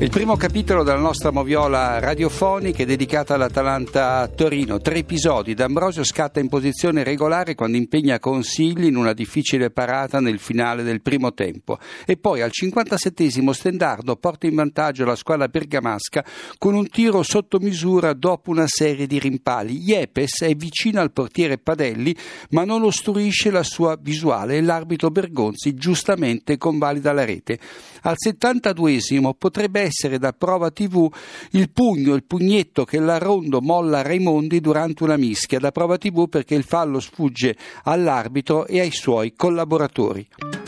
Il 0.00 0.10
primo 0.10 0.36
capitolo 0.36 0.82
della 0.82 0.98
nostra 0.98 1.30
moviola 1.30 1.98
radiofonica 1.98 2.82
è 2.82 2.84
dedicata 2.86 3.34
all'Atalanta 3.34 4.28
Torino. 4.28 4.80
Tre 4.80 4.96
episodi. 4.96 5.54
D'Ambrosio 5.54 6.02
scatta 6.02 6.40
in 6.40 6.48
posizione 6.48 7.04
regolare 7.04 7.54
quando 7.54 7.76
impegna 7.76 8.18
Consigli 8.18 8.84
in 8.84 8.96
una 8.96 9.14
difficile 9.14 9.70
parata 9.70 10.18
nel 10.18 10.40
finale 10.40 10.82
del 10.82 11.00
primo 11.00 11.32
tempo. 11.32 11.78
E 12.04 12.16
poi 12.18 12.42
al 12.42 12.50
57esimo 12.52 13.52
Stendardo 13.52 14.16
porta 14.16 14.46
in 14.46 14.56
vantaggio 14.56 15.06
la 15.06 15.14
squadra 15.14 15.48
bergamasca 15.48 16.24
con 16.58 16.74
un 16.74 16.88
tiro 16.88 17.22
sotto 17.22 17.58
misura 17.58 18.12
dopo 18.12 18.50
una 18.50 18.66
serie 18.66 19.06
di 19.06 19.18
rimpali. 19.18 19.78
Iepes 19.78 20.42
è 20.42 20.54
vicino 20.54 21.00
al 21.00 21.12
portiere 21.12 21.56
Padelli 21.56 22.14
ma 22.50 22.64
non 22.64 22.82
ostruisce 22.82 23.50
la 23.50 23.62
sua 23.62 23.96
visuale 23.98 24.56
e 24.56 24.60
l'arbitro 24.60 25.10
Bergonzi 25.10 25.72
giustamente 25.74 26.58
convalida 26.58 27.12
la 27.12 27.24
rete. 27.24 27.58
Al 28.02 28.16
72esimo 28.22 29.30
potrebbe 29.38 29.80
essere 29.80 29.92
da 30.18 30.32
prova 30.32 30.70
TV 30.70 31.08
il 31.52 31.70
pugno, 31.70 32.14
il 32.14 32.24
pugnetto 32.24 32.84
che 32.84 32.98
la 32.98 33.18
Rondo 33.18 33.60
molla 33.60 33.98
a 33.98 34.02
Raimondi 34.02 34.60
durante 34.60 35.04
una 35.04 35.16
mischia, 35.16 35.58
da 35.58 35.70
prova 35.70 35.96
TV 35.96 36.28
perché 36.28 36.54
il 36.54 36.64
fallo 36.64 37.00
sfugge 37.00 37.56
all'arbitro 37.84 38.66
e 38.66 38.80
ai 38.80 38.90
suoi 38.90 39.34
collaboratori. 39.34 40.63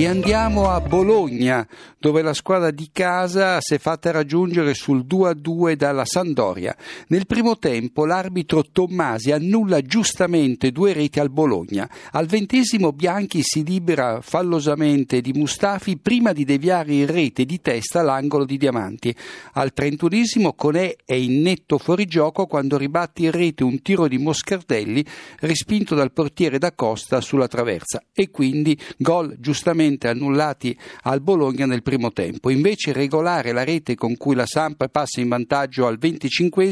E 0.00 0.06
andiamo 0.06 0.70
a 0.70 0.80
Bologna, 0.80 1.68
dove 1.98 2.22
la 2.22 2.32
squadra 2.32 2.70
di 2.70 2.88
casa 2.90 3.60
si 3.60 3.74
è 3.74 3.78
fatta 3.78 4.10
raggiungere 4.10 4.72
sul 4.72 5.04
2-2 5.06 5.74
dalla 5.74 6.06
Sandoria. 6.06 6.74
Nel 7.08 7.26
primo 7.26 7.58
tempo 7.58 8.06
l'arbitro 8.06 8.64
Tommasi 8.72 9.30
annulla 9.30 9.82
giustamente 9.82 10.72
due 10.72 10.94
reti 10.94 11.20
al 11.20 11.28
Bologna. 11.28 11.86
Al 12.12 12.24
ventesimo 12.24 12.94
Bianchi 12.94 13.42
si 13.42 13.62
libera 13.62 14.22
fallosamente 14.22 15.20
di 15.20 15.34
Mustafi 15.34 15.98
prima 15.98 16.32
di 16.32 16.46
deviare 16.46 16.94
in 16.94 17.06
rete 17.06 17.44
di 17.44 17.60
testa 17.60 18.00
l'angolo 18.00 18.46
di 18.46 18.56
Diamanti. 18.56 19.14
Al 19.52 19.74
trentunesimo 19.74 20.54
Conè 20.54 20.96
è 21.04 21.12
in 21.12 21.42
netto 21.42 21.76
fuorigioco 21.76 22.46
quando 22.46 22.78
ribatte 22.78 23.20
in 23.20 23.32
rete 23.32 23.64
un 23.64 23.82
tiro 23.82 24.08
di 24.08 24.16
Moscardelli 24.16 25.04
respinto 25.40 25.94
dal 25.94 26.10
portiere 26.10 26.56
da 26.56 26.72
Costa 26.72 27.20
sulla 27.20 27.48
traversa 27.48 28.02
e 28.14 28.30
quindi 28.30 28.78
gol 28.96 29.36
giustamente 29.38 29.88
annullati 30.08 30.76
al 31.02 31.20
Bologna 31.20 31.66
nel 31.66 31.82
primo 31.82 32.12
tempo. 32.12 32.50
Invece 32.50 32.92
regolare 32.92 33.52
la 33.52 33.64
rete 33.64 33.94
con 33.94 34.16
cui 34.16 34.34
la 34.34 34.46
Samp 34.46 34.88
passa 34.88 35.20
in 35.20 35.28
vantaggio 35.28 35.86
al 35.86 35.98
25 35.98 36.64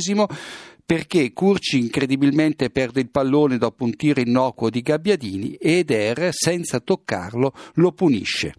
perché 0.85 1.33
Curci 1.35 1.79
incredibilmente 1.79 2.71
perde 2.71 3.01
il 3.01 3.11
pallone 3.11 3.59
dopo 3.59 3.85
un 3.85 3.95
tiro 3.95 4.21
innocuo 4.21 4.71
di 4.71 4.81
Gabbiadini 4.81 5.53
ed 5.53 5.91
Eder, 5.91 6.31
senza 6.33 6.81
toccarlo, 6.81 7.53
lo 7.75 7.93
punisce. 7.93 8.55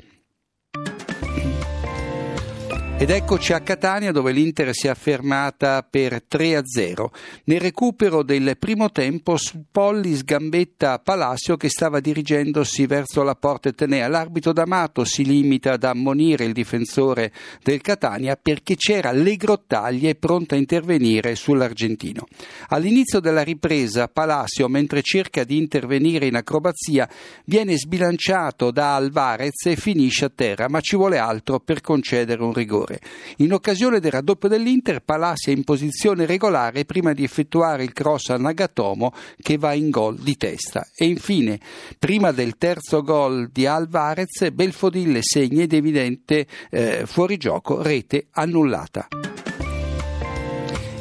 Ed 3.01 3.11
eccoci 3.11 3.53
a 3.53 3.61
Catania 3.61 4.11
dove 4.11 4.33
l'Inter 4.33 4.73
si 4.73 4.87
è 4.87 4.89
affermata 4.89 5.87
per 5.89 6.25
3-0. 6.29 7.05
Nel 7.45 7.61
recupero 7.61 8.23
del 8.23 8.57
primo 8.59 8.91
tempo 8.91 9.37
Polli 9.71 10.15
sgambetta 10.15 10.99
Palacio 10.99 11.55
che 11.55 11.69
stava 11.69 12.01
dirigendosi 12.01 12.85
verso 12.87 13.23
la 13.23 13.35
porta 13.35 13.71
Tenea. 13.71 14.09
L'arbitro 14.09 14.51
D'Amato 14.51 15.05
si 15.05 15.23
limita 15.23 15.71
ad 15.71 15.85
ammonire 15.85 16.43
il 16.43 16.51
difensore 16.51 17.31
del 17.63 17.79
Catania 17.79 18.35
perché 18.35 18.75
c'era 18.75 19.13
le 19.13 19.37
grottaglie 19.37 20.15
pronta 20.15 20.55
a 20.55 20.57
intervenire 20.57 21.35
sull'argentino. 21.35 22.27
All'inizio 22.67 23.21
della 23.21 23.43
ripresa 23.43 24.09
Palacio, 24.09 24.67
mentre 24.67 25.03
cerca 25.03 25.45
di 25.45 25.55
intervenire 25.55 26.25
in 26.25 26.35
acrobazia, 26.35 27.09
viene 27.45 27.77
sbilanciato 27.77 28.71
da 28.71 28.95
Alvarez 28.95 29.67
e 29.67 29.77
finisce 29.77 30.25
a 30.25 30.31
terra, 30.35 30.67
ma 30.67 30.81
ci 30.81 30.97
vuole 30.97 31.17
altro 31.17 31.61
per 31.61 31.79
concedere 31.79 32.43
un 32.43 32.51
rigore 32.51 32.87
rigore. 32.89 32.99
In 33.37 33.53
occasione 33.53 33.99
del 33.99 34.11
raddoppio 34.11 34.49
dell'Inter, 34.49 35.01
Palassi 35.01 35.51
è 35.51 35.53
in 35.53 35.63
posizione 35.63 36.25
regolare 36.25 36.85
prima 36.85 37.13
di 37.13 37.23
effettuare 37.23 37.83
il 37.83 37.93
cross 37.93 38.29
a 38.29 38.37
Nagatomo 38.37 39.13
che 39.39 39.57
va 39.57 39.73
in 39.73 39.89
gol 39.89 40.17
di 40.17 40.35
testa. 40.35 40.87
E 40.95 41.05
infine, 41.05 41.59
prima 41.97 42.31
del 42.31 42.57
terzo 42.57 43.03
gol 43.03 43.49
di 43.51 43.65
Alvarez, 43.65 44.49
Belfodille 44.51 45.19
segna 45.21 45.63
ed 45.63 45.73
evidente 45.73 46.47
eh, 46.71 47.03
fuorigioco, 47.05 47.81
rete 47.81 48.27
annullata. 48.31 49.28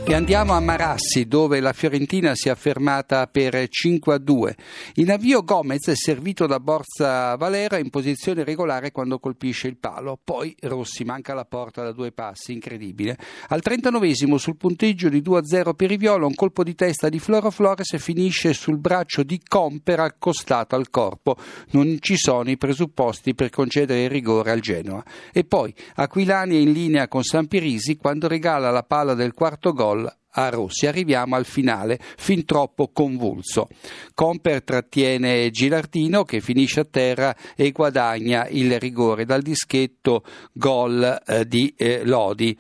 E 0.09 0.15
andiamo 0.15 0.55
a 0.55 0.61
Marassi 0.61 1.27
dove 1.27 1.61
la 1.61 1.75
Fiorentina 1.75 2.35
si 2.35 2.49
è 2.49 2.51
affermata 2.51 3.27
per 3.27 3.69
5 3.69 4.15
a 4.15 4.17
2. 4.17 4.57
In 4.95 5.11
avvio 5.11 5.45
Gomez 5.45 5.87
è 5.89 5.95
servito 5.95 6.47
da 6.47 6.59
Borza 6.61 7.37
Valera 7.37 7.77
in 7.77 7.91
posizione 7.91 8.43
regolare 8.43 8.91
quando 8.91 9.19
colpisce 9.19 9.69
il 9.69 9.77
palo. 9.77 10.19
Poi 10.25 10.57
Rossi 10.61 11.05
manca 11.05 11.35
la 11.35 11.45
porta 11.45 11.83
da 11.83 11.93
due 11.93 12.11
passi, 12.11 12.55
incredibile. 12.55 13.19
Al 13.49 13.61
39 13.61 14.39
sul 14.39 14.57
punteggio 14.57 15.11
di 15.11 15.21
2 15.21 15.39
a 15.41 15.45
0 15.45 15.75
per 15.75 15.91
i 15.91 15.99
Viola 15.99 16.25
un 16.25 16.35
colpo 16.35 16.65
di 16.65 16.75
testa 16.75 17.11
di 17.11 17.19
Floro 17.19 17.51
Flores 17.51 17.95
finisce 17.99 18.55
sul 18.55 18.79
braccio 18.79 19.23
di 19.23 19.39
Comper 19.47 20.01
accostato 20.01 20.75
al 20.75 20.89
corpo. 20.89 21.37
Non 21.73 21.99
ci 22.01 22.17
sono 22.17 22.49
i 22.49 22.57
presupposti 22.57 23.35
per 23.35 23.51
concedere 23.51 24.05
il 24.05 24.11
rigore 24.11 24.53
al 24.53 24.61
Genoa. 24.61 25.05
E 25.35 25.45
poi 25.45 25.75
Aquilani 25.97 26.57
è 26.57 26.61
in 26.61 26.73
linea 26.73 27.09
con 27.09 27.23
Sampirisi 27.23 27.99
quando 27.99 28.27
regala 28.27 28.71
la 28.71 28.85
palla 28.85 29.13
del 29.13 29.35
quarto 29.35 29.75
gol 29.75 29.97
a 30.39 30.49
Rossi. 30.51 30.87
Arriviamo 30.87 31.35
al 31.35 31.45
finale, 31.45 31.99
fin 32.17 32.45
troppo 32.45 32.89
convulso. 32.93 33.69
Comper 34.15 34.63
trattiene 34.63 35.51
Gilardino 35.51 36.23
che 36.23 36.41
finisce 36.41 36.81
a 36.81 36.87
terra 36.89 37.35
e 37.57 37.73
guadagna 37.73 38.47
il 38.49 38.79
rigore 38.79 39.25
dal 39.25 39.43
dischetto 39.43 40.23
gol 40.53 41.23
eh, 41.27 41.47
di 41.47 41.75
eh, 41.77 42.05
Lodi. 42.05 42.57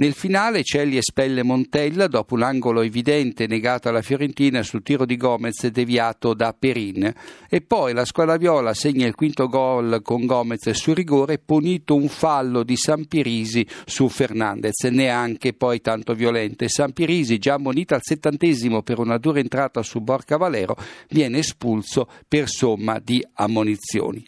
Nel 0.00 0.12
finale 0.12 0.62
Celli 0.62 0.96
espelle 0.96 1.42
Montella 1.42 2.06
dopo 2.06 2.34
un 2.34 2.42
angolo 2.42 2.82
evidente 2.82 3.48
negato 3.48 3.88
alla 3.88 4.00
Fiorentina 4.00 4.62
sul 4.62 4.84
tiro 4.84 5.04
di 5.04 5.16
Gomez 5.16 5.66
deviato 5.66 6.34
da 6.34 6.54
Perin. 6.56 7.12
E 7.48 7.60
poi 7.62 7.92
la 7.92 8.04
squadra 8.04 8.36
viola 8.36 8.74
segna 8.74 9.08
il 9.08 9.16
quinto 9.16 9.48
gol 9.48 9.98
con 10.02 10.24
Gomez 10.24 10.70
su 10.70 10.94
rigore, 10.94 11.38
punito 11.38 11.96
un 11.96 12.06
fallo 12.06 12.62
di 12.62 12.76
Sampirisi 12.76 13.66
su 13.86 14.08
Fernandez, 14.08 14.84
neanche 14.84 15.52
poi 15.52 15.80
tanto 15.80 16.14
violente. 16.14 16.68
Sampirisi, 16.68 17.38
già 17.38 17.54
ammonito 17.54 17.94
al 17.94 18.02
settantesimo 18.04 18.82
per 18.82 19.00
una 19.00 19.18
dura 19.18 19.40
entrata 19.40 19.82
su 19.82 19.98
Borca 19.98 20.36
Valero, 20.36 20.76
viene 21.08 21.38
espulso 21.38 22.08
per 22.28 22.48
somma 22.48 23.00
di 23.02 23.20
ammonizioni. 23.32 24.24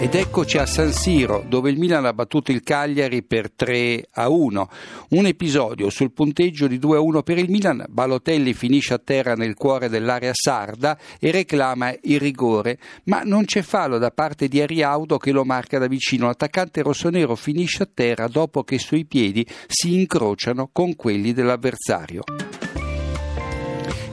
Ed 0.00 0.14
eccoci 0.14 0.58
a 0.58 0.64
San 0.64 0.92
Siro, 0.92 1.44
dove 1.48 1.70
il 1.70 1.76
Milan 1.76 2.04
ha 2.04 2.12
battuto 2.12 2.52
il 2.52 2.62
Cagliari 2.62 3.24
per 3.24 3.50
3 3.50 4.10
a 4.12 4.28
1. 4.28 4.70
Un 5.08 5.26
episodio 5.26 5.90
sul 5.90 6.12
punteggio 6.12 6.68
di 6.68 6.78
2 6.78 6.98
a 6.98 7.00
1 7.00 7.24
per 7.24 7.36
il 7.36 7.50
Milan. 7.50 7.84
Balotelli 7.88 8.54
finisce 8.54 8.94
a 8.94 9.00
terra 9.02 9.34
nel 9.34 9.54
cuore 9.54 9.88
dell'area 9.88 10.30
sarda 10.32 10.96
e 11.18 11.32
reclama 11.32 11.92
il 12.02 12.20
rigore, 12.20 12.78
ma 13.06 13.22
non 13.24 13.44
c'è 13.44 13.62
fallo 13.62 13.98
da 13.98 14.12
parte 14.12 14.46
di 14.46 14.60
Ariaudo 14.60 15.18
che 15.18 15.32
lo 15.32 15.44
marca 15.44 15.80
da 15.80 15.88
vicino. 15.88 16.26
L'attaccante 16.26 16.82
rossonero 16.82 17.34
finisce 17.34 17.82
a 17.82 17.88
terra 17.92 18.28
dopo 18.28 18.62
che 18.62 18.76
i 18.76 18.78
suoi 18.78 19.04
piedi 19.04 19.44
si 19.66 19.94
incrociano 19.94 20.70
con 20.72 20.94
quelli 20.94 21.32
dell'avversario. 21.32 22.22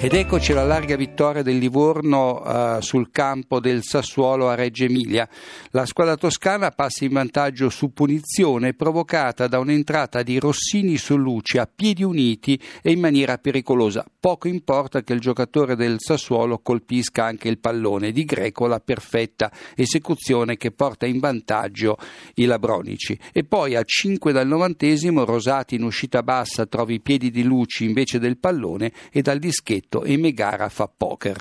Ed 0.05 0.13
eccoci 0.13 0.51
alla 0.51 0.65
larga 0.65 0.95
vittoria 0.95 1.41
del 1.41 1.57
Livorno 1.57 2.39
uh, 2.39 2.79
sul 2.79 3.09
campo 3.09 3.59
del 3.59 3.81
Sassuolo 3.81 4.47
a 4.47 4.53
Reggio 4.53 4.83
Emilia. 4.83 5.27
La 5.71 5.87
squadra 5.87 6.15
toscana 6.15 6.69
passa 6.69 7.05
in 7.05 7.13
vantaggio 7.13 7.69
su 7.69 7.91
punizione 7.91 8.75
provocata 8.75 9.47
da 9.47 9.57
un'entrata 9.57 10.21
di 10.21 10.37
Rossini 10.37 10.97
su 10.97 11.17
Luci 11.17 11.57
a 11.57 11.65
piedi 11.65 12.03
uniti 12.03 12.61
e 12.83 12.91
in 12.91 12.99
maniera 12.99 13.39
pericolosa. 13.39 14.05
Poco 14.19 14.47
importa 14.47 15.01
che 15.01 15.13
il 15.13 15.19
giocatore 15.19 15.75
del 15.75 15.95
Sassuolo 15.97 16.59
colpisca 16.59 17.23
anche 17.25 17.47
il 17.47 17.57
pallone 17.57 18.11
di 18.11 18.25
Greco, 18.25 18.67
la 18.67 18.79
perfetta 18.79 19.51
esecuzione 19.75 20.55
che 20.55 20.69
porta 20.69 21.07
in 21.07 21.17
vantaggio 21.17 21.97
i 22.35 22.45
Labronici. 22.45 23.17
E 23.33 23.43
poi 23.43 23.73
a 23.73 23.81
5 23.83 24.31
dal 24.31 24.45
novantesimo 24.45 25.25
Rosati 25.25 25.73
in 25.73 25.81
uscita 25.81 26.21
bassa 26.21 26.67
trova 26.67 26.93
i 26.93 26.99
piedi 26.99 27.31
di 27.31 27.41
Luci 27.41 27.85
invece 27.85 28.19
del 28.19 28.37
pallone 28.37 28.91
e 29.11 29.23
dal 29.23 29.39
dischetto 29.39 29.93
e 30.03 30.17
Megara 30.17 30.69
fa 30.69 30.87
poker. 30.87 31.37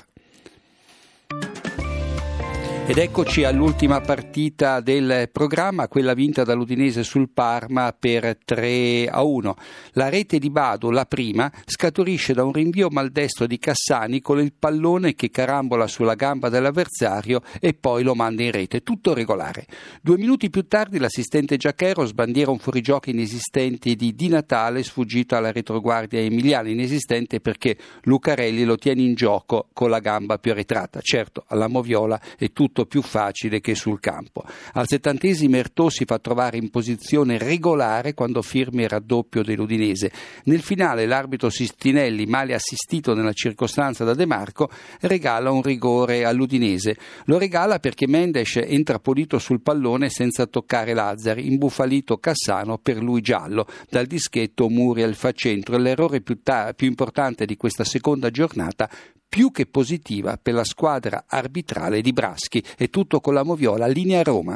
Ed 2.87 2.99
eccoci 2.99 3.43
all'ultima 3.43 3.99
partita 3.99 4.79
del 4.79 5.27
programma, 5.31 5.87
quella 5.87 6.13
vinta 6.13 6.43
dall'Udinese 6.43 7.01
sul 7.01 7.29
Parma 7.33 7.95
per 7.97 8.37
3 8.45 9.07
a 9.07 9.23
1. 9.23 9.55
La 9.93 10.07
rete 10.07 10.37
di 10.37 10.51
Bado, 10.51 10.91
la 10.91 11.07
prima, 11.07 11.51
scaturisce 11.65 12.33
da 12.33 12.43
un 12.43 12.53
rinvio 12.53 12.89
maldestro 12.91 13.47
di 13.47 13.57
Cassani 13.57 14.21
con 14.21 14.39
il 14.39 14.53
pallone 14.53 15.15
che 15.15 15.31
carambola 15.31 15.87
sulla 15.87 16.13
gamba 16.13 16.49
dell'avversario 16.49 17.41
e 17.59 17.73
poi 17.73 18.03
lo 18.03 18.13
manda 18.13 18.43
in 18.43 18.51
rete, 18.51 18.81
tutto 18.81 19.15
regolare. 19.15 19.65
Due 19.99 20.17
minuti 20.17 20.51
più 20.51 20.67
tardi 20.67 20.99
l'assistente 20.99 21.57
Giacchero 21.57 22.05
sbandiera 22.05 22.51
un 22.51 22.59
fuorigioco 22.59 23.09
inesistente 23.09 23.95
di 23.95 24.13
Di 24.13 24.27
Natale 24.27 24.83
sfuggito 24.83 25.35
alla 25.35 25.51
retroguardia 25.51 26.19
emiliana, 26.19 26.69
inesistente 26.69 27.39
perché 27.39 27.75
Lucarelli 28.03 28.63
lo 28.63 28.77
tiene 28.77 29.01
in 29.01 29.15
gioco 29.15 29.69
con 29.73 29.89
la 29.89 29.99
gamba 29.99 30.37
più 30.37 30.51
arretrata. 30.51 30.99
Certo, 31.01 31.45
alla 31.47 31.67
Moviola 31.67 32.21
è 32.37 32.51
tutto 32.51 32.73
tutto 32.75 32.85
più 32.85 33.01
facile 33.01 33.61
che 33.61 33.73
sul 33.73 34.01
campo. 34.01 34.43
Al 34.73 34.87
settantesimo 34.87 35.55
Ertò 35.55 35.87
si 35.89 36.03
fa 36.03 36.19
trovare 36.19 36.57
in 36.57 36.69
posizione 36.69 37.37
regolare 37.37 38.13
quando 38.13 38.41
firma 38.41 38.81
il 38.81 38.89
raddoppio 38.89 39.41
dell'Udinese. 39.41 40.11
Nel 40.43 40.61
finale 40.61 41.05
l'arbitro 41.05 41.49
Sistinelli, 41.49 42.25
male 42.25 42.53
assistito 42.53 43.13
nella 43.13 43.31
circostanza 43.31 44.03
da 44.03 44.13
De 44.13 44.25
Marco, 44.25 44.69
regala 45.01 45.51
un 45.51 45.61
rigore 45.61 46.25
all'Udinese. 46.25 46.97
Lo 47.25 47.37
regala 47.37 47.79
perché 47.79 48.07
Mendes 48.07 48.57
entra 48.57 48.99
pulito 48.99 49.39
sul 49.39 49.61
pallone 49.61 50.09
senza 50.09 50.45
toccare 50.45 50.93
Lazzari, 50.93 51.47
imbufalito 51.47 52.17
Cassano 52.17 52.77
per 52.77 53.01
lui 53.01 53.21
giallo. 53.21 53.65
Dal 53.89 54.05
dischetto 54.05 54.67
Muriel 54.67 55.15
fa 55.15 55.31
centro. 55.31 55.77
L'errore 55.77 56.19
più, 56.19 56.41
ta- 56.43 56.73
più 56.75 56.87
importante 56.87 57.45
di 57.45 57.55
questa 57.55 57.85
seconda 57.85 58.29
giornata 58.29 58.89
più 59.35 59.51
che 59.51 59.65
positiva 59.65 60.39
per 60.41 60.53
la 60.53 60.63
squadra 60.63 61.25
arbitrale 61.27 61.99
di 61.99 62.13
Braschi. 62.13 62.63
È 62.77 62.89
tutto 62.89 63.19
con 63.19 63.33
la 63.33 63.43
Moviola, 63.43 63.85
linea 63.85 64.23
Roma. 64.23 64.53